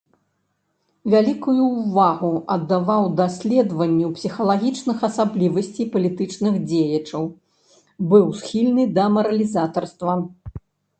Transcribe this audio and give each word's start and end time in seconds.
Вялікую 1.13 1.63
ўвагу 1.81 2.31
аддаваў 2.55 3.03
даследаванню 3.21 4.07
псіхалагічных 4.17 4.97
асаблівасцей 5.11 5.85
палітычных 5.99 6.53
дзеячаў, 6.69 7.23
быў 8.15 8.25
схільны 8.43 8.83
да 9.01 9.05
маралізатарства. 9.19 10.23